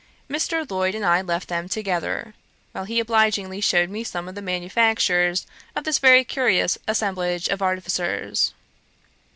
Mr. 0.27 0.67
Lloyd 0.67 0.95
and 0.95 1.05
I 1.05 1.21
left 1.21 1.47
them 1.47 1.69
together, 1.69 2.33
while 2.71 2.85
he 2.85 2.99
obligingly 2.99 3.61
shewed 3.61 3.91
me 3.91 4.03
some 4.03 4.27
of 4.27 4.33
the 4.33 4.41
manufactures 4.41 5.45
of 5.75 5.83
this 5.83 5.99
very 5.99 6.23
curious 6.23 6.75
assemblage 6.87 7.47
of 7.49 7.61
artificers. 7.61 8.55